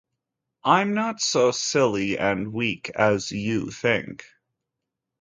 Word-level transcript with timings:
I'm 0.63 0.95
not 0.95 1.21
so 1.21 1.51
silly 1.51 2.17
and 2.17 2.53
weak 2.53 2.89
as 2.95 3.31
you 3.31 3.69
think. 3.69 4.25